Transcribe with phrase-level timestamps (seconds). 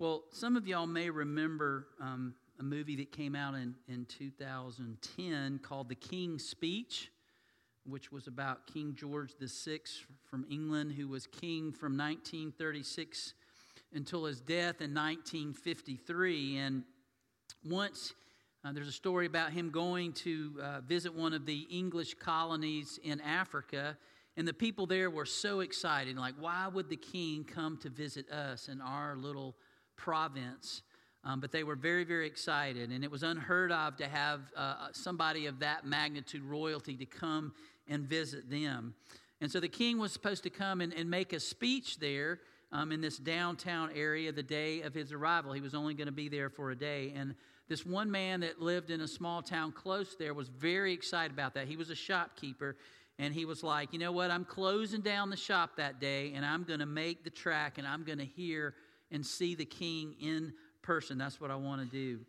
[0.00, 5.58] Well, some of y'all may remember um, a movie that came out in, in 2010
[5.58, 7.10] called The King's Speech,
[7.84, 9.80] which was about King George VI
[10.24, 13.34] from England, who was king from 1936
[13.92, 16.56] until his death in 1953.
[16.56, 16.84] And
[17.62, 18.14] once
[18.64, 22.98] uh, there's a story about him going to uh, visit one of the English colonies
[23.04, 23.98] in Africa,
[24.38, 26.16] and the people there were so excited.
[26.16, 29.56] Like, why would the king come to visit us in our little
[30.00, 30.82] province.
[31.22, 32.90] Um, but they were very, very excited.
[32.90, 37.52] And it was unheard of to have uh, somebody of that magnitude, royalty, to come
[37.86, 38.94] and visit them.
[39.42, 42.40] And so the king was supposed to come and, and make a speech there
[42.72, 45.52] um, in this downtown area the day of his arrival.
[45.52, 47.12] He was only going to be there for a day.
[47.14, 47.34] And
[47.68, 51.54] this one man that lived in a small town close there was very excited about
[51.54, 51.68] that.
[51.68, 52.76] He was a shopkeeper.
[53.18, 54.30] And he was like, you know what?
[54.30, 57.86] I'm closing down the shop that day, and I'm going to make the track, and
[57.86, 58.74] I'm going to hear
[59.10, 61.18] and see the king in person.
[61.18, 62.20] That's what I want to do.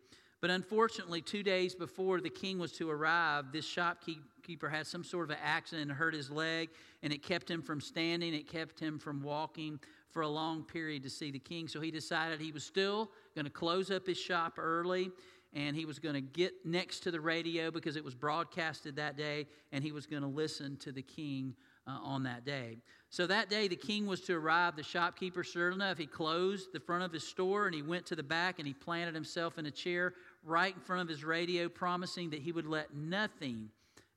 [0.42, 5.26] But unfortunately, two days before the king was to arrive, this shopkeeper had some sort
[5.26, 6.70] of an accident and hurt his leg,
[7.04, 9.80] and it kept him from standing, it kept him from walking
[10.10, 11.68] for a long period to see the king.
[11.68, 15.12] So he decided he was still going to close up his shop early,
[15.54, 19.18] and he was going to get next to the radio because it was broadcasted that
[19.18, 21.54] day, and he was going to listen to the king
[21.88, 22.78] uh, on that day.
[23.12, 24.78] So that day, the king was to arrive.
[24.78, 28.16] The shopkeeper, sure enough, he closed the front of his store and he went to
[28.16, 30.14] the back and he planted himself in a chair
[30.46, 33.70] right in front of his radio, promising that he would let nothing,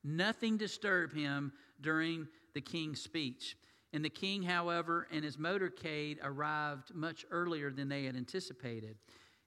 [0.05, 3.57] nothing disturb him during the king's speech.
[3.93, 8.97] And the king, however, and his motorcade arrived much earlier than they had anticipated.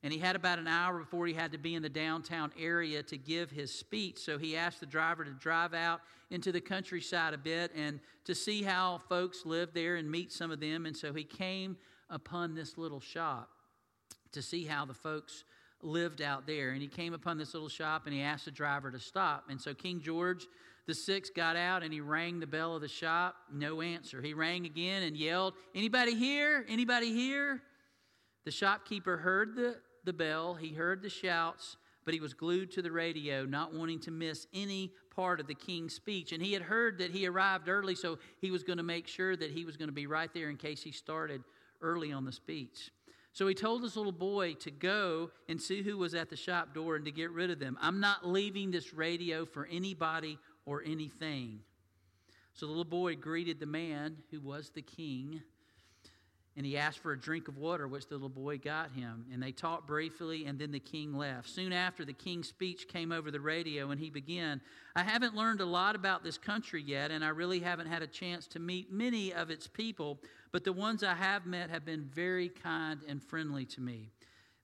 [0.04, 3.02] And he had about an hour before he had to be in the downtown area
[3.04, 4.20] to give his speech.
[4.20, 8.36] So he asked the driver to drive out into the countryside a bit and to
[8.36, 10.86] see how folks lived there and meet some of them.
[10.86, 11.78] And so he came
[12.10, 13.50] upon this little shop
[14.34, 15.44] to see how the folks
[15.82, 16.72] lived out there.
[16.72, 19.46] And he came upon this little shop and he asked the driver to stop.
[19.50, 20.46] And so King George
[20.88, 23.36] the sixth got out and he rang the bell of the shop.
[23.54, 24.22] No answer.
[24.22, 26.66] He rang again and yelled, Anybody here?
[26.70, 27.62] Anybody here?
[28.46, 29.76] The shopkeeper heard the
[30.08, 34.00] the bell, he heard the shouts, but he was glued to the radio, not wanting
[34.00, 36.32] to miss any part of the king's speech.
[36.32, 39.36] And he had heard that he arrived early, so he was going to make sure
[39.36, 41.44] that he was going to be right there in case he started
[41.82, 42.92] early on the speech.
[43.34, 46.74] So he told his little boy to go and see who was at the shop
[46.74, 47.78] door and to get rid of them.
[47.82, 51.60] I'm not leaving this radio for anybody or anything.
[52.54, 55.44] So the little boy greeted the man who was the king
[56.58, 59.26] and he asked for a drink of water, which the little boy got him.
[59.32, 61.48] And they talked briefly, and then the king left.
[61.48, 64.60] Soon after, the king's speech came over the radio, and he began
[64.96, 68.08] I haven't learned a lot about this country yet, and I really haven't had a
[68.08, 70.20] chance to meet many of its people,
[70.52, 74.10] but the ones I have met have been very kind and friendly to me.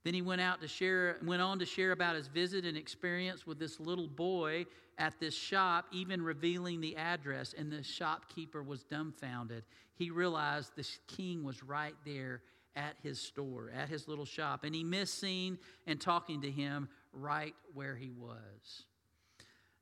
[0.03, 3.47] Then he went out to share, went on to share about his visit and experience
[3.47, 4.65] with this little boy
[4.97, 7.53] at this shop, even revealing the address.
[7.57, 9.63] And the shopkeeper was dumbfounded.
[9.95, 12.41] He realized the king was right there
[12.75, 16.89] at his store, at his little shop, and he missed seeing and talking to him
[17.13, 18.85] right where he was.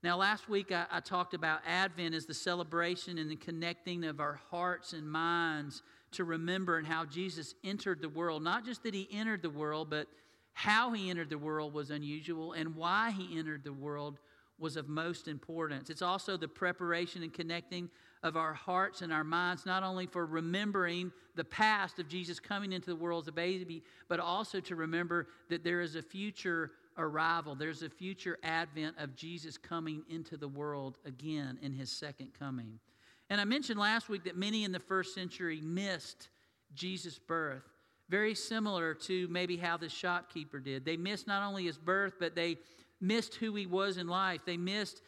[0.03, 4.19] Now, last week I, I talked about Advent as the celebration and the connecting of
[4.19, 8.43] our hearts and minds to remember and how Jesus entered the world.
[8.43, 10.07] Not just that he entered the world, but
[10.53, 14.19] how he entered the world was unusual, and why he entered the world
[14.59, 15.89] was of most importance.
[15.89, 17.89] It's also the preparation and connecting
[18.21, 22.71] of our hearts and our minds, not only for remembering the past of Jesus coming
[22.71, 26.71] into the world as a baby, but also to remember that there is a future
[26.97, 32.31] arrival, there's a future advent of Jesus coming into the world again in his second
[32.37, 32.79] coming.
[33.31, 36.27] And I mentioned last week that many in the first century missed
[36.75, 37.63] Jesus' birth.
[38.09, 40.83] Very similar to maybe how the shopkeeper did.
[40.83, 42.57] They missed not only his birth, but they
[42.99, 44.41] missed who he was in life.
[44.45, 45.01] They missed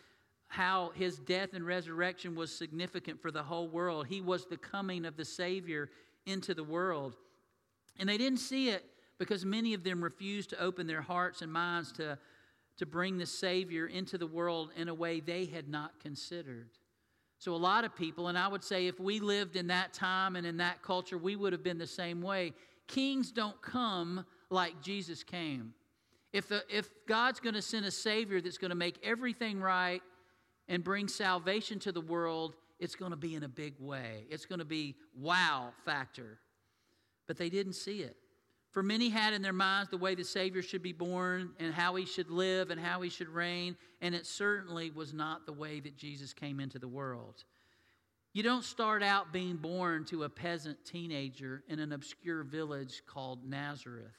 [0.48, 4.08] how his death and resurrection was significant for the whole world.
[4.08, 5.90] He was the coming of the Savior
[6.26, 7.18] into the world.
[8.00, 8.86] And they didn't see it
[9.18, 12.18] because many of them refused to open their hearts and minds to,
[12.78, 16.70] to bring the Savior into the world in a way they had not considered.
[17.44, 20.38] So, a lot of people, and I would say if we lived in that time
[20.38, 22.54] and in that culture, we would have been the same way.
[22.88, 25.74] Kings don't come like Jesus came.
[26.32, 30.02] If, the, if God's going to send a Savior that's going to make everything right
[30.70, 34.24] and bring salvation to the world, it's going to be in a big way.
[34.30, 36.40] It's going to be wow factor.
[37.28, 38.16] But they didn't see it.
[38.74, 41.94] For many had in their minds the way the Savior should be born and how
[41.94, 45.80] he should live and how he should reign, and it certainly was not the way
[45.80, 47.44] that Jesus came into the world.
[48.34, 53.48] You don't start out being born to a peasant teenager in an obscure village called
[53.48, 54.18] Nazareth.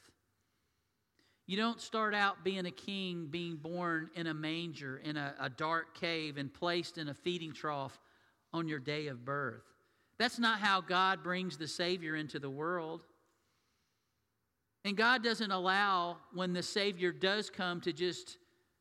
[1.47, 5.49] You don't start out being a king, being born in a manger, in a, a,
[5.49, 7.99] dark cave, and placed in a feeding trough
[8.53, 9.65] on your day of birth.
[10.17, 13.03] That's not how God brings the Savior into the world.
[14.85, 18.37] And God doesn't allow, when the Savior does come, to just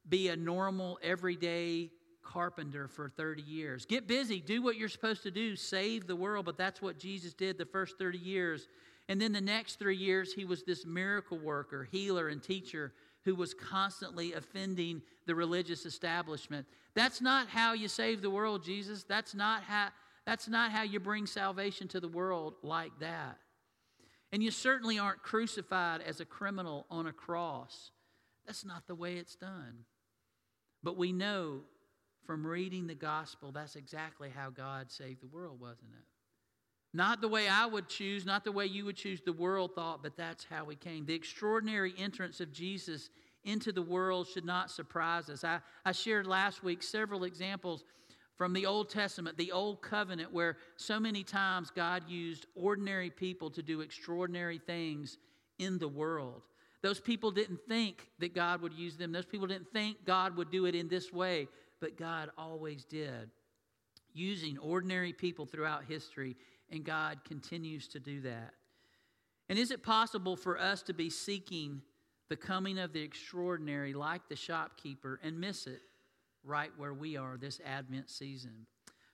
[0.07, 1.91] be a normal, everyday
[2.23, 3.87] carpenter for 30 years.
[3.87, 6.45] Get busy, do what you're supposed to do, save the world.
[6.45, 8.69] But that's what Jesus did the first 30 years.
[9.09, 12.93] And then the next three years, he was this miracle worker, healer, and teacher
[13.25, 16.67] who was constantly offending the religious establishment.
[16.95, 19.05] That's not how you save the world, Jesus.
[19.05, 19.89] That's not how,
[20.27, 23.39] that's not how you bring salvation to the world like that.
[24.35, 27.93] And you certainly aren't crucified as a criminal on a cross.
[28.45, 29.85] That's not the way it's done.
[30.83, 31.61] But we know
[32.27, 36.05] from reading the gospel that's exactly how God saved the world, wasn't it?
[36.93, 40.03] Not the way I would choose, not the way you would choose, the world thought,
[40.03, 41.07] but that's how he came.
[41.07, 43.11] The extraordinary entrance of Jesus
[43.45, 45.45] into the world should not surprise us.
[45.45, 47.85] I, I shared last week several examples
[48.37, 53.51] from the Old Testament, the Old Covenant, where so many times God used ordinary people
[53.51, 55.19] to do extraordinary things
[55.59, 56.43] in the world.
[56.83, 60.51] Those people didn't think that God would use them, those people didn't think God would
[60.51, 61.49] do it in this way,
[61.81, 63.31] but God always did,
[64.13, 66.37] using ordinary people throughout history
[66.71, 68.53] and God continues to do that.
[69.49, 71.83] And is it possible for us to be seeking
[72.29, 75.83] the coming of the extraordinary like the shopkeeper and miss it
[76.45, 78.67] right where we are this Advent season?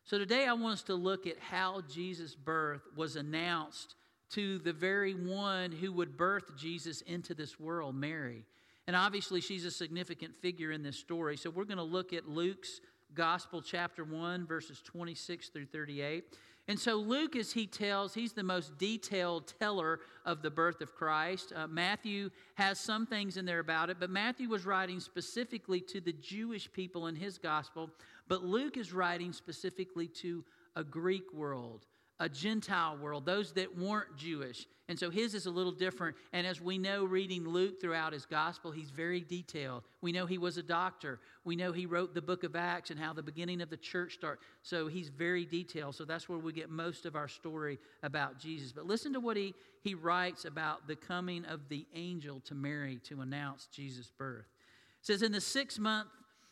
[0.05, 3.95] So today I want us to look at how Jesus' birth was announced
[4.31, 8.45] to the very one who would birth Jesus into this world, Mary.
[8.87, 11.37] And obviously, she's a significant figure in this story.
[11.37, 12.81] So we're going to look at Luke's
[13.15, 16.25] Gospel, chapter 1, verses 26 through 38.
[16.71, 20.95] And so, Luke, as he tells, he's the most detailed teller of the birth of
[20.95, 21.53] Christ.
[21.53, 26.01] Uh, Matthew has some things in there about it, but Matthew was writing specifically to
[26.01, 27.91] the Jewish people in his gospel,
[28.29, 30.45] but Luke is writing specifically to
[30.77, 31.87] a Greek world
[32.21, 34.67] a Gentile world, those that weren't Jewish.
[34.91, 36.17] And so his is a little different.
[36.33, 39.85] And as we know, reading Luke throughout his gospel, he's very detailed.
[40.03, 41.19] We know he was a doctor.
[41.45, 44.15] We know he wrote the book of Acts and how the beginning of the church
[44.15, 44.41] started.
[44.63, 45.95] So he's very detailed.
[45.95, 48.71] So that's where we get most of our story about Jesus.
[48.71, 53.01] But listen to what he, he writes about the coming of the angel to Mary
[53.05, 54.47] to announce Jesus' birth.
[55.01, 56.09] It says, In the sixth month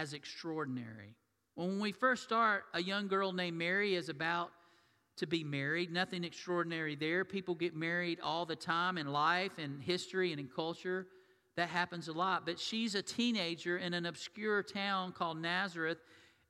[0.00, 1.14] as extraordinary?
[1.56, 4.50] when we first start, a young girl named Mary is about
[5.18, 5.92] to be married.
[5.92, 7.22] Nothing extraordinary there.
[7.22, 11.06] People get married all the time in life and history and in culture.
[11.56, 12.46] That happens a lot.
[12.46, 15.98] But she's a teenager in an obscure town called Nazareth,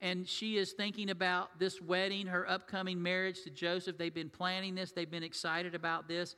[0.00, 3.98] and she is thinking about this wedding, her upcoming marriage to Joseph.
[3.98, 6.36] They've been planning this, they've been excited about this.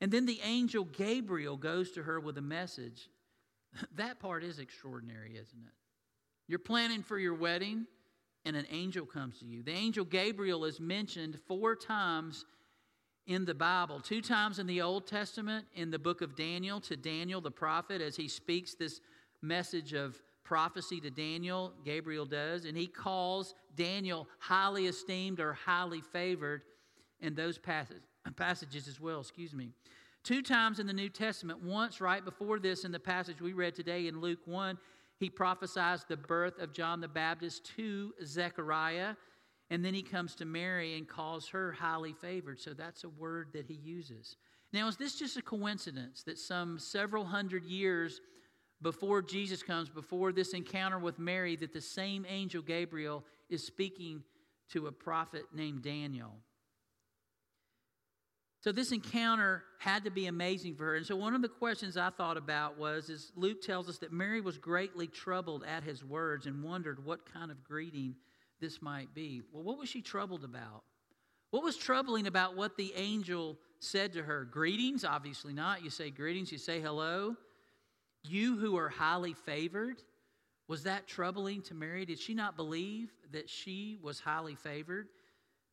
[0.00, 3.10] And then the angel Gabriel goes to her with a message.
[3.96, 5.85] That part is extraordinary, isn't it?
[6.48, 7.86] You're planning for your wedding
[8.44, 9.62] and an angel comes to you.
[9.62, 12.44] The angel Gabriel is mentioned four times
[13.26, 16.96] in the Bible two times in the Old Testament, in the book of Daniel, to
[16.96, 19.00] Daniel the prophet, as he speaks this
[19.42, 26.00] message of prophecy to Daniel, Gabriel does, and he calls Daniel highly esteemed or highly
[26.00, 26.62] favored
[27.20, 29.70] in those passages as well, excuse me.
[30.22, 33.74] Two times in the New Testament, once right before this in the passage we read
[33.74, 34.78] today in Luke 1,
[35.18, 39.14] he prophesies the birth of John the Baptist to Zechariah.
[39.70, 42.60] And then he comes to Mary and calls her highly favored.
[42.60, 44.36] So that's a word that he uses.
[44.72, 48.20] Now, is this just a coincidence that some several hundred years
[48.82, 54.22] before Jesus comes, before this encounter with Mary, that the same angel Gabriel is speaking
[54.70, 56.34] to a prophet named Daniel?
[58.66, 60.96] So this encounter had to be amazing for her.
[60.96, 64.12] And so one of the questions I thought about was is Luke tells us that
[64.12, 68.16] Mary was greatly troubled at his words and wondered what kind of greeting
[68.60, 69.40] this might be.
[69.52, 70.82] Well, what was she troubled about?
[71.52, 74.44] What was troubling about what the angel said to her?
[74.44, 75.04] Greetings?
[75.04, 75.84] Obviously not.
[75.84, 77.36] You say greetings, you say hello.
[78.24, 80.02] You who are highly favored.
[80.66, 82.04] Was that troubling to Mary?
[82.04, 85.06] Did she not believe that she was highly favored?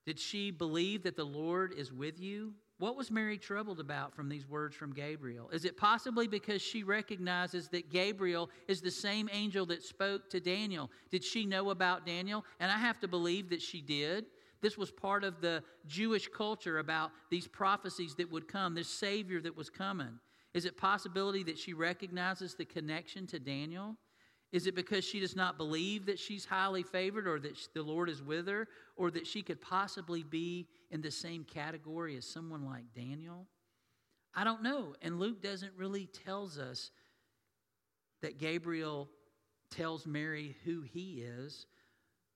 [0.06, 2.54] Did she believe that the Lord is with you?
[2.84, 5.50] What was Mary troubled about from these words from Gabriel?
[5.52, 10.42] Is it possibly because she recognizes that Gabriel is the same angel that spoke to
[10.42, 10.92] Daniel?
[11.10, 12.44] Did she know about Daniel?
[12.60, 14.26] And I have to believe that she did.
[14.60, 19.40] This was part of the Jewish culture about these prophecies that would come, this Savior
[19.40, 20.20] that was coming.
[20.54, 23.96] Is it possibility that she recognizes the connection to Daniel?
[24.54, 28.08] Is it because she does not believe that she's highly favored or that the Lord
[28.08, 32.64] is with her or that she could possibly be in the same category as someone
[32.64, 33.48] like Daniel?
[34.36, 34.96] I don't know.
[35.02, 36.92] And Luke doesn't really tells us
[38.22, 39.10] that Gabriel
[39.72, 41.66] tells Mary who he is,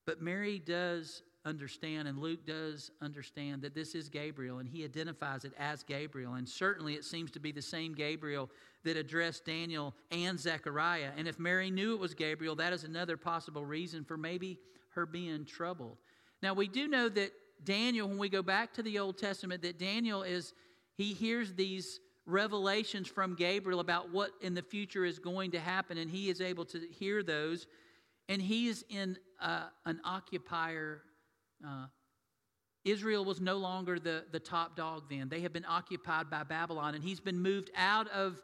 [0.08, 5.46] but Mary does understand, and Luke does understand that this is Gabriel, and he identifies
[5.46, 6.34] it as Gabriel.
[6.34, 8.50] And certainly it seems to be the same Gabriel
[8.84, 11.12] that addressed Daniel and Zechariah.
[11.18, 15.06] And if Mary knew it was Gabriel, that is another possible reason for maybe her
[15.06, 15.98] being troubled.
[16.44, 17.32] Now, we do know that
[17.63, 20.54] Daniel, when we go back to the Old Testament, that Daniel is,
[20.96, 25.98] he hears these revelations from Gabriel about what in the future is going to happen,
[25.98, 27.66] and he is able to hear those.
[28.30, 31.04] And he is in uh, an occupier
[31.66, 31.88] uh,
[32.88, 35.30] Israel was no longer the, the top dog then.
[35.30, 38.42] They have been occupied by Babylon, and he's been moved out of,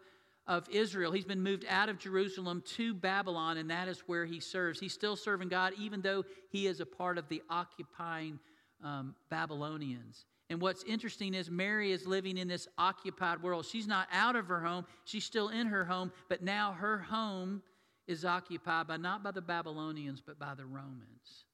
[0.47, 1.11] of Israel.
[1.11, 4.79] He's been moved out of Jerusalem to Babylon, and that is where he serves.
[4.79, 8.39] He's still serving God, even though he is a part of the occupying
[8.83, 10.25] um, Babylonians.
[10.49, 13.65] And what's interesting is Mary is living in this occupied world.
[13.65, 17.63] She's not out of her home, she's still in her home, but now her home
[18.07, 21.45] is occupied by not by the Babylonians, but by the Romans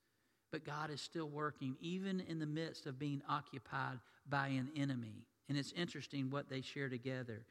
[0.51, 5.25] but God is still working, even in the midst of being occupied by an enemy.
[5.47, 7.41] And it's interesting what they share together.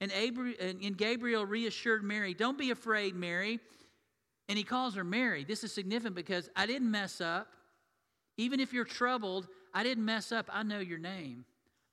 [0.00, 3.58] And, and Gabriel reassured Mary, Don't be afraid, Mary.
[4.48, 5.44] And he calls her Mary.
[5.44, 7.48] This is significant because I didn't mess up.
[8.38, 10.48] Even if you're troubled, I didn't mess up.
[10.50, 11.44] I know your name.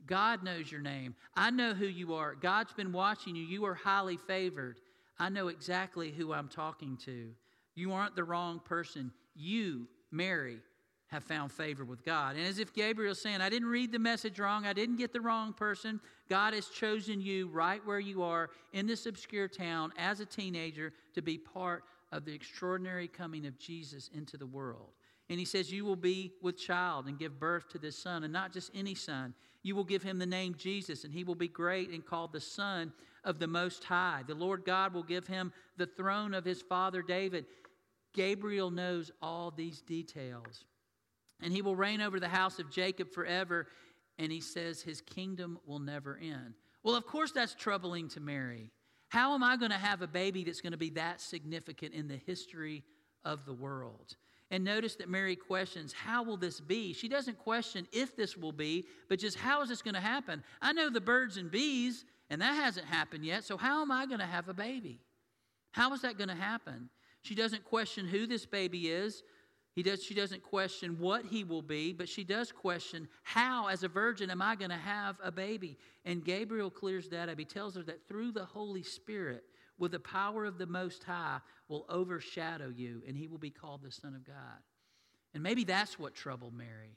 [0.05, 1.15] God knows your name.
[1.35, 2.35] I know who you are.
[2.35, 3.43] God's been watching you.
[3.43, 4.79] You are highly favored.
[5.17, 7.31] I know exactly who I'm talking to.
[7.73, 9.11] You aren't the wrong person.
[9.35, 10.59] You Mary
[11.07, 12.35] have found favor with God.
[12.35, 15.21] And as if Gabriel's saying, I didn't read the message wrong, I didn't get the
[15.21, 15.99] wrong person.
[16.29, 20.93] God has chosen you right where you are in this obscure town as a teenager
[21.13, 24.89] to be part of the extraordinary coming of Jesus into the world.
[25.29, 28.33] And he says, You will be with child and give birth to this son, and
[28.33, 29.33] not just any son.
[29.63, 32.39] You will give him the name Jesus, and he will be great and called the
[32.39, 32.93] Son
[33.23, 34.21] of the Most High.
[34.27, 37.45] The Lord God will give him the throne of his father David
[38.15, 40.65] Gabriel knows all these details.
[41.41, 43.67] And he will reign over the house of Jacob forever.
[44.17, 46.55] And he says his kingdom will never end.
[46.81, 48.71] Well, of course, that's troubling to Mary.
[49.09, 52.07] How am I going to have a baby that's going to be that significant in
[52.07, 52.83] the history
[53.23, 54.15] of the world?
[54.51, 56.93] And notice that Mary questions, How will this be?
[56.93, 60.43] She doesn't question if this will be, but just how is this going to happen?
[60.61, 64.05] I know the birds and bees, and that hasn't happened yet, so how am I
[64.05, 64.99] going to have a baby?
[65.71, 66.89] How is that going to happen?
[67.25, 69.23] She doesn't question who this baby is.
[69.73, 73.81] He does, she doesn't question what he will be, but she does question how, as
[73.81, 75.79] a virgin, am I going to have a baby?
[76.05, 77.39] And Gabriel clears that up.
[77.39, 79.43] He tells her that through the Holy Spirit,
[79.79, 83.81] with the power of the Most High, will overshadow you, and he will be called
[83.81, 84.61] the Son of God.
[85.33, 86.95] And maybe that's what troubled Mary.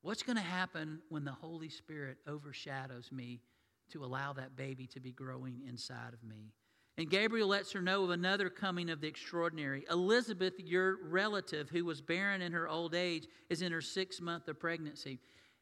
[0.00, 3.42] What's going to happen when the Holy Spirit overshadows me
[3.90, 6.54] to allow that baby to be growing inside of me?
[6.98, 9.84] And Gabriel lets her know of another coming of the extraordinary.
[9.90, 14.46] Elizabeth, your relative who was barren in her old age, is in her sixth month
[14.48, 15.18] of pregnancy.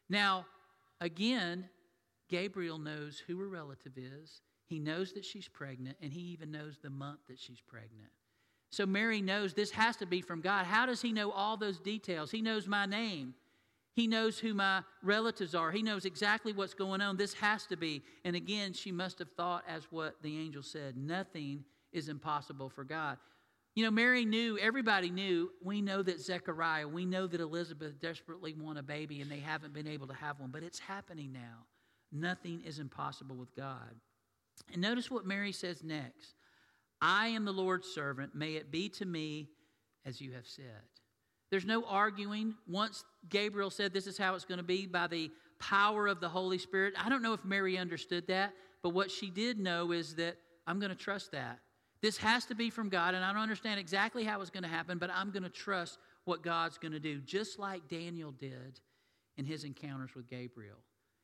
[0.09, 0.47] Now,
[1.01, 1.69] again,
[2.29, 4.43] Gabriel knows who her relative is.
[4.67, 8.11] He knows that she's pregnant, and he even knows the month that she's pregnant.
[8.71, 10.65] So Mary knows this has to be from God.
[10.65, 12.31] How does he know all those details?
[12.31, 13.35] He knows my name.
[14.01, 15.71] He knows who my relatives are.
[15.71, 17.19] He knows exactly what's going on.
[17.19, 18.03] This has to be.
[18.25, 22.83] And again, she must have thought as what the angel said nothing is impossible for
[22.83, 23.19] God.
[23.75, 28.55] You know, Mary knew, everybody knew, we know that Zechariah, we know that Elizabeth desperately
[28.55, 31.67] want a baby and they haven't been able to have one, but it's happening now.
[32.11, 33.95] Nothing is impossible with God.
[34.73, 36.37] And notice what Mary says next
[37.03, 38.35] I am the Lord's servant.
[38.35, 39.51] May it be to me
[40.07, 40.89] as you have said.
[41.51, 42.55] There's no arguing.
[42.69, 46.29] Once Gabriel said this is how it's going to be by the power of the
[46.29, 48.53] Holy Spirit, I don't know if Mary understood that,
[48.83, 51.59] but what she did know is that I'm going to trust that.
[52.01, 54.69] This has to be from God, and I don't understand exactly how it's going to
[54.69, 58.81] happen, but I'm going to trust what God's going to do, just like Daniel did
[59.37, 60.79] in his encounters with Gabriel.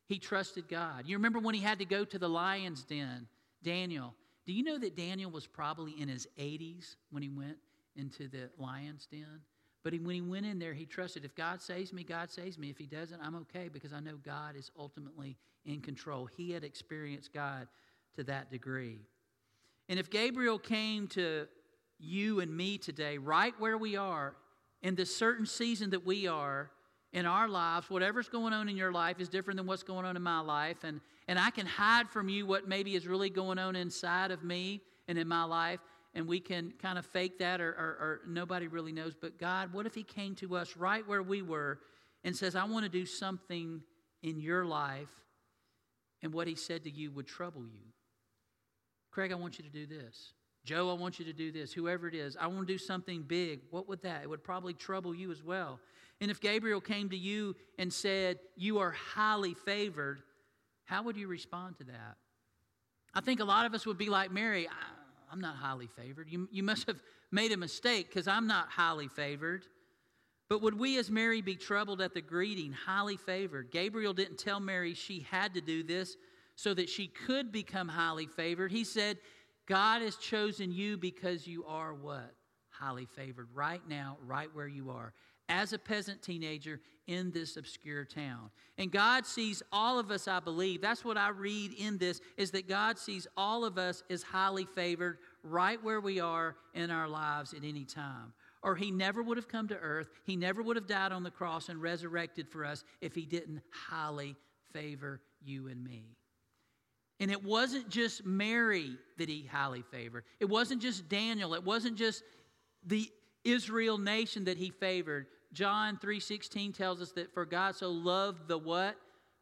[0.07, 1.05] He trusted God.
[1.07, 3.27] You remember when he had to go to the lion's den,
[3.63, 4.15] Daniel.
[4.47, 7.57] Do you know that Daniel was probably in his 80s when he went
[7.97, 9.41] into the lion's den?
[9.87, 12.59] But he, when he went in there, he trusted if God saves me, God saves
[12.59, 12.71] me.
[12.71, 16.27] If he doesn't, I'm okay because I know God is ultimately in control.
[16.27, 17.69] He had experienced God
[18.17, 18.99] to that degree.
[19.89, 21.47] And if Gabriel came to
[22.01, 24.35] you and me today, right where we are,
[24.83, 26.69] in the certain season that we are
[27.13, 30.17] in our lives, whatever's going on in your life is different than what's going on
[30.17, 30.83] in my life.
[30.83, 34.43] And, and I can hide from you what maybe is really going on inside of
[34.43, 35.79] me and in my life.
[36.17, 39.15] And we can kind of fake that or, or, or nobody really knows.
[39.15, 41.79] But God, what if He came to us right where we were
[42.25, 43.83] and says, I want to do something
[44.23, 45.11] in your life,
[46.23, 47.93] and what He said to you would trouble you?
[49.11, 50.33] Craig, I want you to do this.
[50.65, 51.73] Joe, I want you to do this.
[51.73, 53.61] Whoever it is, I want to do something big.
[53.71, 54.23] What would that?
[54.23, 55.79] It would probably trouble you as well.
[56.21, 60.23] And if Gabriel came to you and said, You are highly favored,
[60.87, 62.17] how would you respond to that?
[63.15, 64.67] I think a lot of us would be like Mary,
[65.31, 66.29] I'm not highly favored.
[66.31, 69.67] You, you must have made a mistake because I'm not highly favored.
[70.49, 73.73] But would we as Mary be troubled at the greeting, highly favored?
[73.73, 76.17] Gabriel didn't tell Mary she had to do this
[76.55, 78.71] so that she could become highly favored.
[78.71, 79.19] He said,
[79.67, 82.33] God has chosen you because you are what?
[82.71, 85.13] Highly favored right now, right where you are,
[85.49, 88.51] as a peasant teenager in this obscure town.
[88.79, 90.81] And God sees all of us, I believe.
[90.81, 94.65] That's what I read in this is that God sees all of us as highly
[94.65, 98.33] favored right where we are in our lives at any time.
[98.63, 100.11] Or he never would have come to earth.
[100.25, 103.61] He never would have died on the cross and resurrected for us if he didn't
[103.71, 104.35] highly
[104.73, 106.17] favor you and me.
[107.21, 110.25] And it wasn't just Mary that he highly favored.
[110.41, 111.55] It wasn't just Daniel.
[111.55, 112.25] It wasn't just
[112.85, 113.11] the
[113.45, 115.27] Israel nation that he favored.
[115.53, 118.97] John 3:16 tells us that for God so loved the what?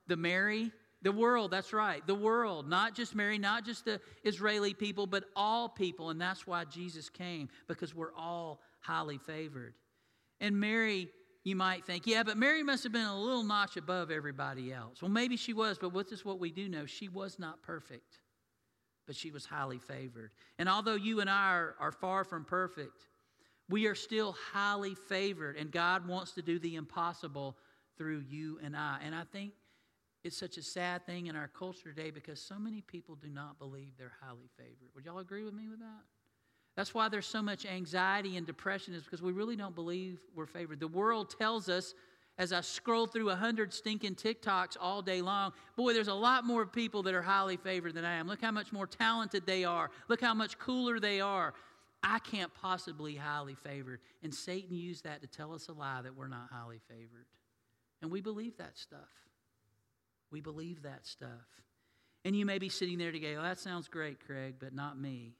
[0.06, 0.70] The Mary,
[1.02, 2.06] the world, that's right.
[2.06, 6.46] The world, not just Mary, not just the Israeli people, but all people, and that's
[6.46, 9.74] why Jesus came because we're all highly favored.
[10.40, 11.10] And Mary
[11.44, 15.02] you might think, yeah, but Mary must have been a little notch above everybody else.
[15.02, 16.86] Well, maybe she was, but what is what we do know?
[16.86, 18.18] She was not perfect,
[19.06, 20.32] but she was highly favored.
[20.58, 23.06] And although you and I are, are far from perfect,
[23.68, 27.56] we are still highly favored, and God wants to do the impossible
[27.96, 28.98] through you and I.
[29.04, 29.52] And I think
[30.22, 33.58] it's such a sad thing in our culture today because so many people do not
[33.58, 34.88] believe they're highly favored.
[34.94, 36.02] Would y'all agree with me with that?
[36.76, 40.46] That's why there's so much anxiety and depression, is because we really don't believe we're
[40.46, 40.80] favored.
[40.80, 41.94] The world tells us,
[42.36, 46.44] as I scroll through a hundred stinking TikToks all day long, boy, there's a lot
[46.44, 48.26] more people that are highly favored than I am.
[48.26, 49.88] Look how much more talented they are.
[50.08, 51.54] Look how much cooler they are.
[52.04, 54.00] I can't possibly highly favored.
[54.22, 57.26] And Satan used that to tell us a lie that we're not highly favored.
[58.02, 59.00] And we believe that stuff.
[60.30, 61.30] We believe that stuff.
[62.26, 65.32] And you may be sitting there today, oh, that sounds great, Craig, but not me.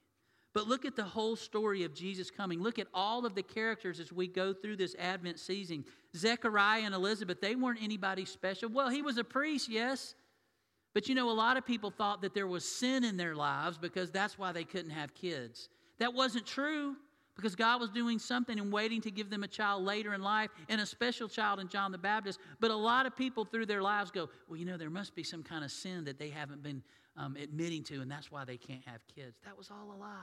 [0.53, 2.61] But look at the whole story of Jesus coming.
[2.61, 5.85] Look at all of the characters as we go through this Advent season.
[6.15, 8.69] Zechariah and Elizabeth, they weren't anybody special.
[8.69, 10.15] Well, he was a priest, yes.
[10.93, 13.77] But you know, a lot of people thought that there was sin in their lives
[13.77, 15.69] because that's why they couldn't have kids.
[15.99, 16.95] That wasn't true
[17.35, 20.49] because God was doing something and waiting to give them a child later in life
[20.69, 22.39] and a special child in John the Baptist.
[22.59, 25.23] But a lot of people through their lives go, well, you know, there must be
[25.23, 26.81] some kind of sin that they haven't been
[27.17, 29.37] um, admitting to, and that's why they can't have kids.
[29.45, 30.17] That was all a lie.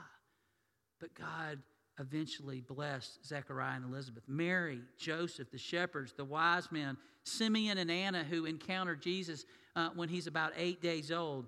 [0.99, 1.59] But God
[1.99, 4.23] eventually blessed Zechariah and Elizabeth.
[4.27, 10.09] Mary, Joseph, the shepherds, the wise men, Simeon and Anna, who encountered Jesus uh, when
[10.09, 11.45] he's about eight days old.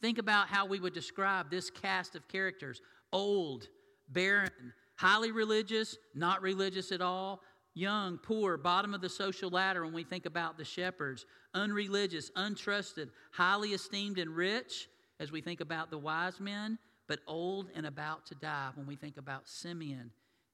[0.00, 2.80] Think about how we would describe this cast of characters
[3.12, 3.68] old,
[4.08, 4.50] barren,
[4.96, 7.40] highly religious, not religious at all,
[7.74, 13.08] young, poor, bottom of the social ladder when we think about the shepherds, unreligious, untrusted,
[13.32, 16.78] highly esteemed, and rich as we think about the wise men
[17.10, 20.12] but old and about to die when we think about Simeon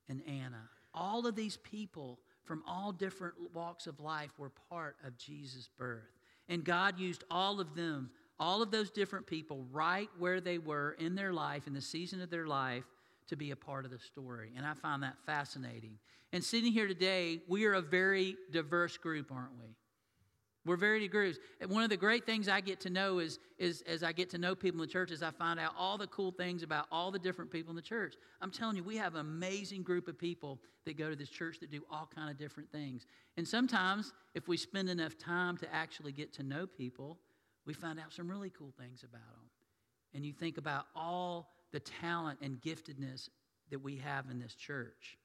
[0.09, 0.71] and Anna.
[0.95, 6.17] All of these people from all different walks of life were part of Jesus' birth.
[6.49, 10.97] And God used all of them, all of those different people, right where they were
[10.99, 12.85] in their life, in the season of their life,
[13.29, 14.53] to be a part of the story.
[14.57, 15.99] And I find that fascinating.
[16.33, 19.75] And sitting here today, we are a very diverse group, aren't we?
[20.67, 21.39] We're very diverse.
[21.61, 24.31] And one of the great things I get to know is, is as I get
[24.31, 26.87] to know people in the church, is I find out all the cool things about
[26.91, 28.17] all the different people in the church.
[28.41, 31.61] I'm telling you, we have an amazing group of people that go to this church
[31.61, 33.07] that do all kind of different things.
[33.37, 37.19] And sometimes, if we spend enough time to actually get to know people,
[37.67, 39.51] we find out some really cool things about them.
[40.15, 43.29] And you think about all the talent and giftedness
[43.71, 45.19] that we have in this church.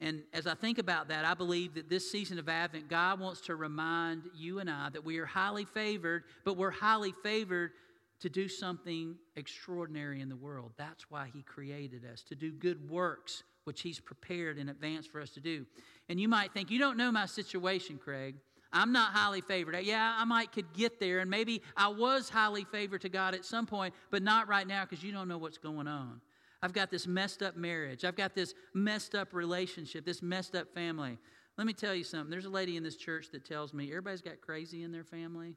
[0.00, 3.40] And as I think about that, I believe that this season of Advent, God wants
[3.42, 7.72] to remind you and I that we are highly favored, but we're highly favored
[8.20, 10.72] to do something extraordinary in the world.
[10.76, 15.20] That's why He created us, to do good works, which He's prepared in advance for
[15.20, 15.64] us to do.
[16.08, 18.36] And you might think, you don't know my situation, Craig.
[18.74, 19.80] I'm not highly favored.
[19.84, 23.44] Yeah, I might could get there, and maybe I was highly favored to God at
[23.44, 26.20] some point, but not right now because you don't know what's going on.
[26.60, 28.04] I've got this messed up marriage.
[28.04, 31.18] I've got this messed up relationship, this messed up family.
[31.56, 32.30] Let me tell you something.
[32.30, 35.54] There's a lady in this church that tells me everybody's got crazy in their family,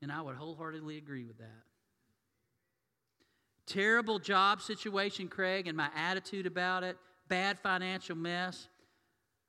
[0.00, 1.64] and I would wholeheartedly agree with that.
[3.66, 6.96] Terrible job situation, Craig, and my attitude about it,
[7.26, 8.68] bad financial mess.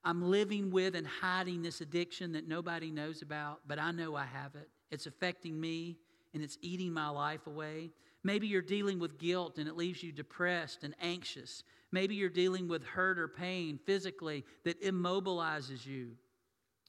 [0.03, 4.25] I'm living with and hiding this addiction that nobody knows about, but I know I
[4.25, 4.69] have it.
[4.91, 5.97] It's affecting me
[6.33, 7.91] and it's eating my life away.
[8.23, 11.63] Maybe you're dealing with guilt and it leaves you depressed and anxious.
[11.91, 16.11] Maybe you're dealing with hurt or pain physically that immobilizes you.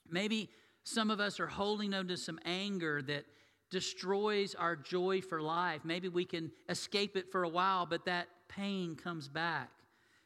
[0.08, 0.50] Maybe
[0.84, 3.24] some of us are holding on to some anger that
[3.70, 5.82] destroys our joy for life.
[5.84, 9.70] Maybe we can escape it for a while, but that pain comes back.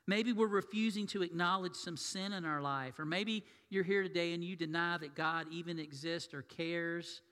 [0.06, 2.98] Maybe we're refusing to acknowledge some sin in our life.
[2.98, 7.22] Or maybe you're here today and you deny that God even exists or cares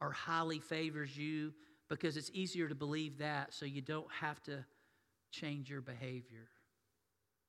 [0.00, 1.52] or highly favors you
[1.90, 4.64] because it's easier to believe that so you don't have to
[5.30, 6.48] change your behavior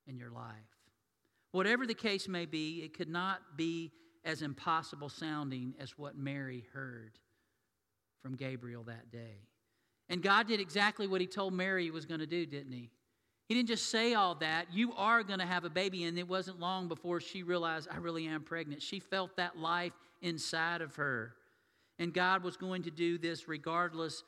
[0.06, 0.52] in your life.
[1.52, 3.92] Whatever the case may be, it could not be
[4.24, 7.18] as impossible sounding as what Mary heard
[8.22, 9.48] from Gabriel that day.
[10.08, 12.90] And God did exactly what He told Mary He was going to do, didn't He?
[13.52, 14.72] He didn't just say all that.
[14.72, 16.04] You are going to have a baby.
[16.04, 18.80] And it wasn't long before she realized, I really am pregnant.
[18.80, 21.34] She felt that life inside of her.
[21.98, 24.24] And God was going to do this regardless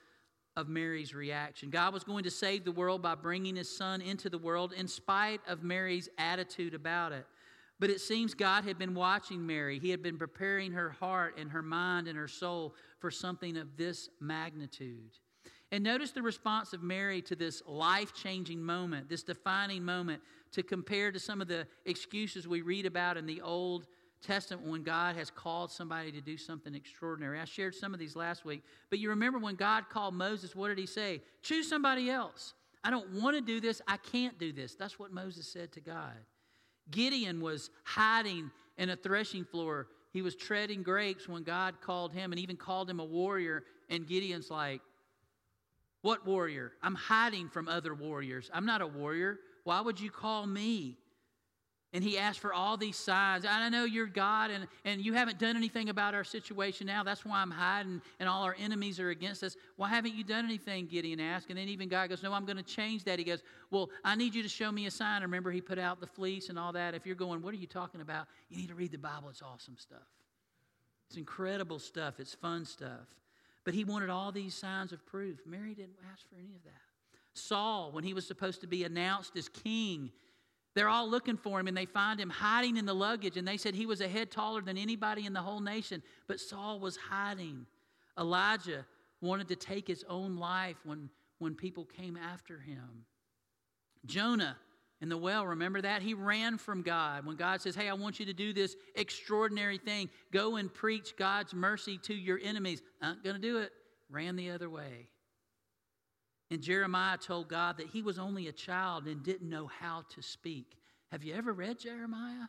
[0.57, 1.71] of Mary's reaction.
[1.71, 4.87] God was going to save the world by bringing his son into the world in
[4.87, 7.25] spite of Mary's attitude about it.
[7.81, 9.79] But it seems God had been watching Mary.
[9.79, 13.79] He had been preparing her heart and her mind and her soul for something of
[13.79, 15.13] this magnitude.
[15.75, 20.63] And notice the response of Mary to this life changing moment, this defining moment, to
[20.63, 23.89] compare to some of the excuses we read about in the Old
[24.23, 27.41] Testament when God has called somebody to do something extraordinary.
[27.41, 30.69] I shared some of these last week, but you remember when God called Moses, what
[30.69, 31.21] did he say?
[31.43, 32.55] Choose somebody else.
[32.85, 33.83] I don't want to do this.
[33.89, 34.77] I can't do this.
[34.77, 36.15] That's what Moses said to God.
[36.93, 39.89] Gideon was hiding in a threshing floor.
[40.13, 43.65] He was treading grapes when God called him and even called him a warrior.
[43.91, 44.81] And Gideon's like,
[46.05, 46.73] What warrior?
[46.83, 48.51] I'm hiding from other warriors.
[48.53, 49.39] I'm not a warrior.
[49.63, 50.99] Why would you call me?
[51.95, 53.47] And he asked for all these signs.
[53.47, 57.05] I know you're God and, and you haven't done anything about our situation now.
[57.05, 59.57] That's why I'm hiding and all our enemies are against us.
[59.77, 60.89] Why haven't you done anything?
[60.89, 61.49] Gideon asked.
[61.49, 63.19] And then even God goes, No, I'm going to change that.
[63.19, 65.23] He goes, Well, I need you to show me a sign.
[65.23, 66.93] Remember, he put out the fleece and all that.
[66.93, 68.27] If you're going, What are you talking about?
[68.51, 69.31] You need to read the Bible.
[69.31, 70.07] It's awesome stuff.
[71.09, 72.21] It's incredible stuff.
[72.21, 73.09] It's fun stuff.
[73.65, 75.41] But he wanted all these signs of proof.
[75.47, 76.73] Mary didn't ask for any of that.
[77.35, 80.11] Saul, when he was supposed to be announced as king,
[80.75, 83.37] they're all looking for him and they find him hiding in the luggage.
[83.37, 86.03] And they said he was a head taller than anybody in the whole nation.
[86.27, 87.67] But Saul was hiding.
[88.19, 88.85] Elijah
[89.21, 93.07] wanted to take his own life when, when people came after him.
[94.05, 94.57] Jonah
[95.05, 96.01] in the well, remember that?
[96.01, 97.27] He ran from God.
[97.27, 101.15] When God says, Hey, I want you to do this extraordinary thing, go and preach
[101.19, 102.81] God's mercy to your enemies.
[103.03, 103.71] Not going to do it.
[104.09, 105.09] Ran the other way.
[106.51, 110.23] And Jeremiah told God that he was only a child and didn't know how to
[110.23, 110.79] speak.
[111.13, 112.47] Have you ever read Jeremiah?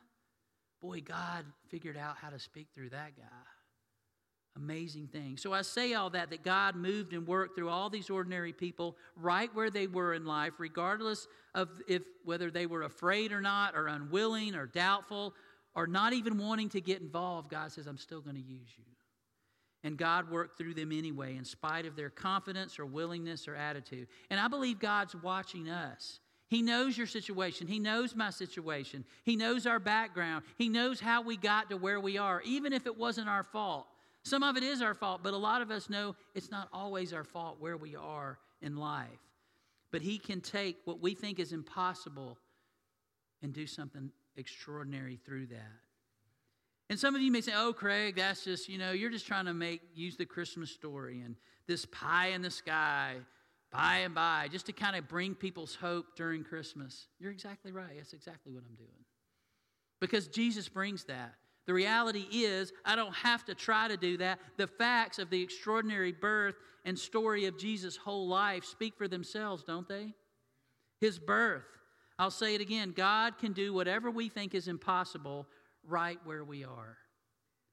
[0.81, 3.54] Boy, God figured out how to speak through that guy.
[4.57, 5.35] Amazing thing.
[5.35, 8.95] So I say all that that God moved and worked through all these ordinary people
[9.17, 13.75] right where they were in life, regardless of if whether they were afraid or not,
[13.75, 15.33] or unwilling or doubtful,
[15.75, 17.49] or not even wanting to get involved.
[17.49, 18.85] God says, I'm still going to use you.
[19.83, 24.07] And God worked through them anyway, in spite of their confidence or willingness or attitude.
[24.29, 26.21] And I believe God's watching us.
[26.47, 27.67] He knows your situation.
[27.67, 29.03] He knows my situation.
[29.23, 30.45] He knows our background.
[30.57, 33.85] He knows how we got to where we are, even if it wasn't our fault.
[34.25, 37.13] Some of it is our fault, but a lot of us know it's not always
[37.13, 39.07] our fault where we are in life.
[39.91, 42.38] But He can take what we think is impossible
[43.43, 45.71] and do something extraordinary through that.
[46.89, 49.45] And some of you may say, oh, Craig, that's just, you know, you're just trying
[49.45, 51.35] to make, use the Christmas story and
[51.67, 53.15] this pie in the sky,
[53.71, 57.07] by and by, just to kind of bring people's hope during Christmas.
[57.19, 57.91] You're exactly right.
[57.95, 59.05] That's exactly what I'm doing.
[59.99, 61.35] Because Jesus brings that.
[61.65, 64.39] The reality is, I don't have to try to do that.
[64.58, 69.63] The facts of the extraordinary birth and story of Jesus' whole life speak for themselves,
[69.63, 70.13] don't they?
[71.01, 71.65] His birth.
[72.17, 75.47] I'll say it again God can do whatever we think is impossible
[75.88, 76.97] right where we are.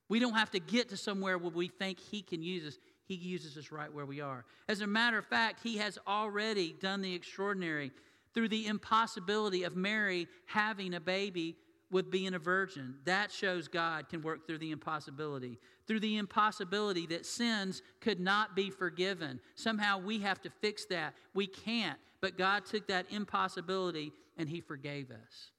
[0.09, 2.79] We don't have to get to somewhere where we think He can use us.
[3.05, 4.45] He uses us right where we are.
[4.69, 7.93] As a matter of fact, He has already done the extraordinary
[8.35, 11.57] through the impossibility of Mary having a baby
[11.93, 12.97] with being a virgin.
[13.05, 15.61] That shows God can work through the impossibility.
[15.87, 19.39] Through the impossibility that sins could not be forgiven.
[19.55, 21.15] Somehow we have to fix that.
[21.35, 21.99] We can't.
[22.21, 25.51] But God took that impossibility and He forgave us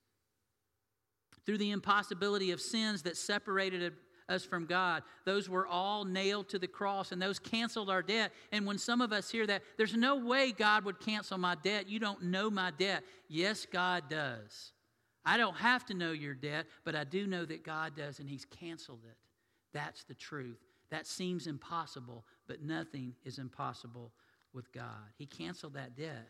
[1.46, 3.94] through the impossibility of sins that separated
[4.30, 5.04] us from God.
[5.26, 8.32] Those were all nailed to the cross, and those canceled our debt.
[8.52, 11.90] And when some of us hear that, there's no way God would cancel my debt.
[11.90, 13.04] You don't know my debt.
[13.28, 14.72] Yes, God does.
[15.26, 18.30] I don't have to know your debt, but I do know that God does, and
[18.30, 19.18] He's canceled it.
[19.74, 20.60] That's the truth.
[20.92, 24.12] That seems impossible, but nothing is impossible
[24.54, 25.12] with God.
[25.18, 26.28] He canceled that debt.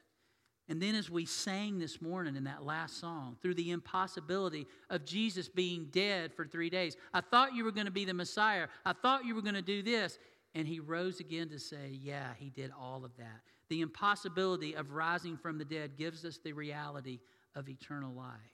[0.70, 5.04] And then, as we sang this morning in that last song, through the impossibility of
[5.04, 8.68] Jesus being dead for three days, I thought you were going to be the Messiah.
[8.86, 10.18] I thought you were going to do this.
[10.56, 13.42] And he rose again to say, Yeah, he did all of that.
[13.70, 17.20] The impossibility of rising from the dead gives us the reality
[17.56, 18.53] of eternal life.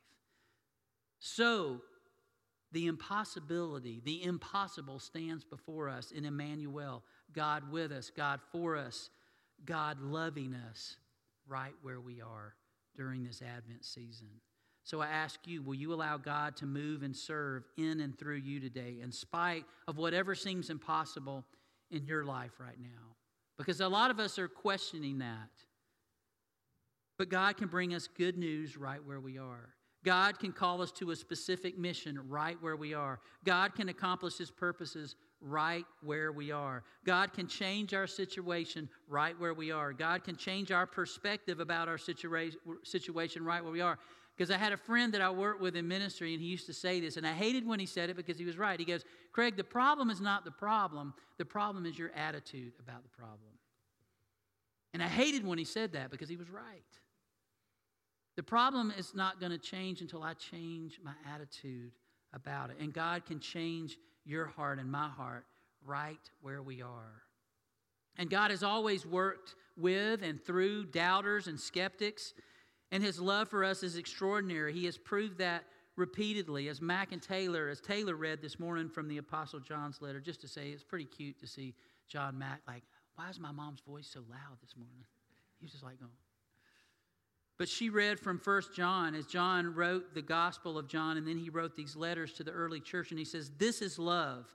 [1.19, 1.81] So,
[2.71, 7.03] the impossibility, the impossible stands before us in Emmanuel
[7.33, 9.09] God with us, God for us,
[9.65, 10.97] God loving us
[11.47, 12.55] right where we are
[12.95, 14.27] during this Advent season.
[14.83, 18.37] So I ask you, will you allow God to move and serve in and through
[18.37, 21.45] you today, in spite of whatever seems impossible
[21.91, 23.15] in your life right now?
[23.57, 25.49] Because a lot of us are questioning that.
[27.17, 29.69] But God can bring us good news right where we are.
[30.05, 33.19] God can call us to a specific mission right where we are.
[33.43, 36.83] God can accomplish His purposes right where we are.
[37.05, 39.93] God can change our situation right where we are.
[39.93, 43.99] God can change our perspective about our situa- situation right where we are.
[44.37, 46.73] Because I had a friend that I worked with in ministry, and he used to
[46.73, 48.79] say this, and I hated when he said it because he was right.
[48.79, 53.03] He goes, Craig, the problem is not the problem, the problem is your attitude about
[53.03, 53.51] the problem.
[54.93, 56.83] And I hated when he said that because he was right.
[58.39, 61.91] The problem is not going to change until I change my attitude
[62.31, 62.77] about it.
[62.79, 65.43] And God can change your heart and my heart
[65.85, 67.21] right where we are.
[68.17, 72.33] And God has always worked with and through doubters and skeptics,
[72.93, 74.71] and his love for us is extraordinary.
[74.71, 75.65] He has proved that
[75.97, 80.21] repeatedly, as Mac and Taylor, as Taylor read this morning from the Apostle John's letter,
[80.21, 81.75] just to say it's pretty cute to see
[82.07, 82.83] John Mac like,
[83.15, 85.03] why is my mom's voice so loud this morning?
[85.59, 86.13] He was just like going,
[87.59, 91.37] but she read from First John as John wrote the Gospel of John, and then
[91.37, 94.45] he wrote these letters to the early church, and he says, This is love.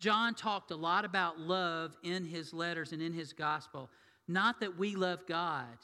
[0.00, 3.90] John talked a lot about love in his letters and in his gospel.
[4.26, 5.76] Not that we love God,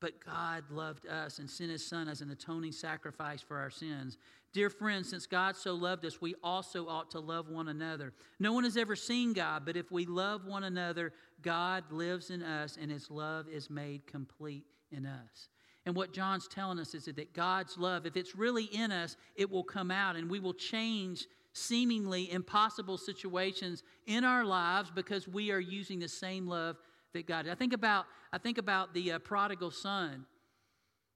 [0.00, 4.18] but God loved us and sent his Son as an atoning sacrifice for our sins.
[4.52, 8.12] Dear friends, since God so loved us, we also ought to love one another.
[8.40, 12.42] No one has ever seen God, but if we love one another, God lives in
[12.42, 15.48] us and his love is made complete in us.
[15.88, 19.50] And what John's telling us is that God's love, if it's really in us, it
[19.50, 21.24] will come out and we will change
[21.54, 26.76] seemingly impossible situations in our lives because we are using the same love
[27.14, 27.48] that God.
[27.48, 30.26] I think about I think about the uh, prodigal son.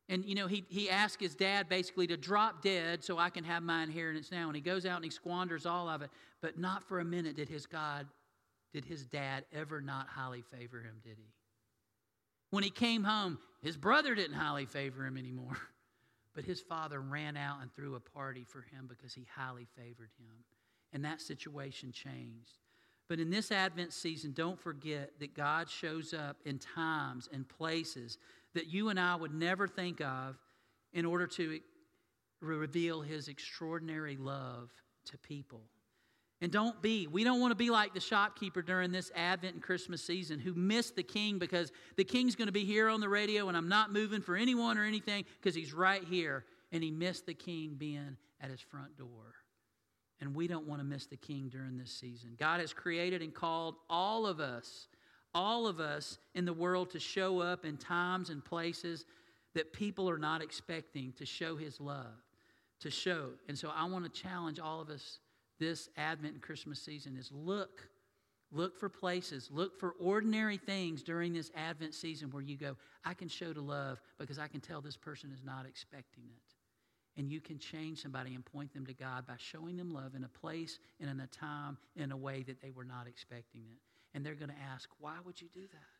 [0.08, 3.44] And you know, he he asked his dad basically to drop dead so I can
[3.44, 4.46] have my inheritance now.
[4.46, 6.08] And he goes out and he squanders all of it.
[6.40, 8.06] But not for a minute did his God,
[8.72, 11.28] did his dad ever not highly favor him, did he?
[12.52, 15.56] When he came home, his brother didn't highly favor him anymore,
[16.34, 20.10] but his father ran out and threw a party for him because he highly favored
[20.18, 20.44] him.
[20.92, 22.58] And that situation changed.
[23.08, 28.18] But in this Advent season, don't forget that God shows up in times and places
[28.52, 30.36] that you and I would never think of
[30.92, 31.58] in order to
[32.42, 34.70] reveal his extraordinary love
[35.06, 35.62] to people.
[36.42, 39.62] And don't be, we don't want to be like the shopkeeper during this Advent and
[39.62, 43.08] Christmas season who missed the king because the king's going to be here on the
[43.08, 46.44] radio and I'm not moving for anyone or anything because he's right here.
[46.72, 49.36] And he missed the king being at his front door.
[50.20, 52.30] And we don't want to miss the king during this season.
[52.36, 54.88] God has created and called all of us,
[55.34, 59.04] all of us in the world to show up in times and places
[59.54, 62.14] that people are not expecting to show His love,
[62.80, 63.30] to show.
[63.48, 65.18] And so I want to challenge all of us
[65.62, 67.88] this Advent and Christmas season is look.
[68.54, 73.14] Look for places, look for ordinary things during this Advent season where you go, I
[73.14, 77.18] can show to love because I can tell this person is not expecting it.
[77.18, 80.24] And you can change somebody and point them to God by showing them love in
[80.24, 83.78] a place and in a time in a way that they were not expecting it.
[84.12, 85.92] And they're going to ask, Why would you do that?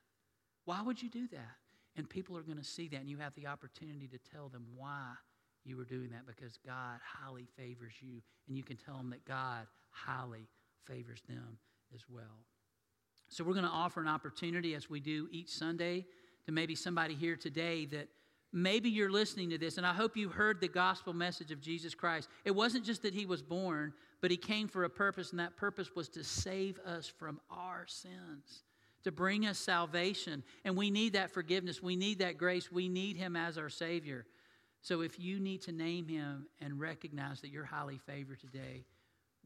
[0.67, 1.57] Why would you do that?
[1.97, 4.67] And people are going to see that, and you have the opportunity to tell them
[4.77, 5.13] why
[5.65, 9.25] you were doing that because God highly favors you, and you can tell them that
[9.25, 10.49] God highly
[10.87, 11.59] favors them
[11.95, 12.45] as well.
[13.29, 16.05] So, we're going to offer an opportunity as we do each Sunday
[16.47, 18.09] to maybe somebody here today that
[18.53, 21.95] maybe you're listening to this, and I hope you heard the gospel message of Jesus
[21.95, 22.29] Christ.
[22.45, 25.57] It wasn't just that he was born, but he came for a purpose, and that
[25.57, 28.65] purpose was to save us from our sins,
[29.05, 30.43] to bring us salvation.
[30.65, 34.27] And we need that forgiveness, we need that grace, we need him as our Savior.
[34.83, 38.85] So if you need to name him and recognize that you're highly favored today,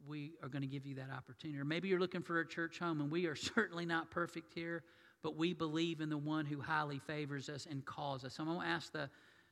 [0.09, 1.61] we are going to give you that opportunity.
[1.61, 4.83] Or maybe you're looking for a church home, and we are certainly not perfect here,
[5.23, 8.35] but we believe in the one who highly favors us and calls us.
[8.35, 9.11] So I'm going to ask the,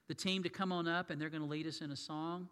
[0.09, 2.49] the team to come on up, and they're going to lead us in a song.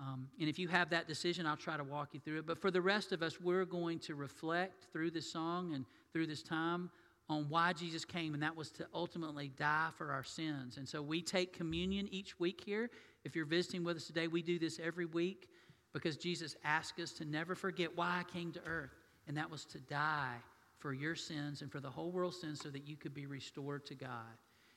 [0.00, 2.46] Um, and if you have that decision, I'll try to walk you through it.
[2.46, 6.26] But for the rest of us, we're going to reflect through this song and through
[6.26, 6.90] this time
[7.28, 10.76] on why Jesus came, and that was to ultimately die for our sins.
[10.76, 12.88] And so we take communion each week here.
[13.24, 15.48] If you're visiting with us today, we do this every week
[15.92, 18.94] because Jesus asked us to never forget why I came to earth,
[19.26, 20.36] and that was to die
[20.78, 23.84] for your sins and for the whole world's sins so that you could be restored
[23.86, 24.36] to God.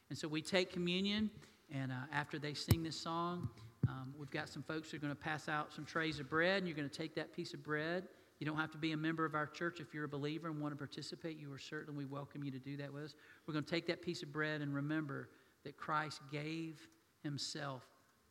[0.09, 1.29] And so we take communion,
[1.71, 3.49] and uh, after they sing this song,
[3.87, 6.57] um, we've got some folks who are going to pass out some trays of bread,
[6.57, 8.07] and you're going to take that piece of bread
[8.39, 9.79] you don't have to be a member of our church.
[9.79, 12.59] If you're a believer and want to participate, you are certainly, we welcome you to
[12.59, 13.15] do that with us.
[13.45, 15.29] We're going to take that piece of bread and remember
[15.65, 16.79] that Christ gave
[17.21, 17.83] himself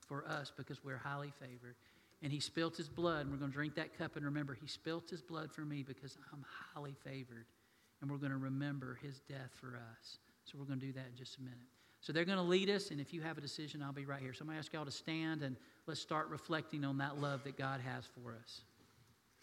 [0.06, 1.76] for us because we're highly favored.
[2.22, 4.66] And he spilt his blood, and we're going to drink that cup and remember he
[4.66, 6.44] spilt his blood for me because I'm
[6.74, 7.44] highly favored.
[8.00, 10.18] And we're going to remember his death for us.
[10.44, 11.58] So we're going to do that in just a minute.
[12.00, 14.20] So they're going to lead us, and if you have a decision, I'll be right
[14.20, 14.32] here.
[14.32, 17.44] So I'm going to ask y'all to stand and let's start reflecting on that love
[17.44, 18.62] that God has for us.